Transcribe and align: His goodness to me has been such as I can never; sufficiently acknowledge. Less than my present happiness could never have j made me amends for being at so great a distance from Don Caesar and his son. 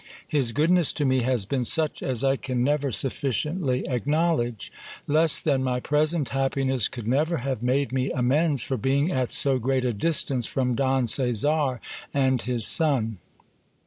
His 0.27 0.51
goodness 0.51 0.93
to 0.93 1.05
me 1.05 1.19
has 1.19 1.45
been 1.45 1.63
such 1.63 2.01
as 2.01 2.23
I 2.23 2.35
can 2.35 2.63
never; 2.63 2.91
sufficiently 2.91 3.87
acknowledge. 3.87 4.71
Less 5.05 5.39
than 5.39 5.63
my 5.63 5.79
present 5.79 6.29
happiness 6.29 6.87
could 6.87 7.07
never 7.07 7.37
have 7.37 7.59
j 7.59 7.65
made 7.67 7.91
me 7.91 8.09
amends 8.09 8.63
for 8.63 8.77
being 8.77 9.11
at 9.11 9.29
so 9.29 9.59
great 9.59 9.85
a 9.85 9.93
distance 9.93 10.47
from 10.47 10.73
Don 10.73 11.05
Caesar 11.05 11.79
and 12.15 12.41
his 12.41 12.65
son. 12.65 13.19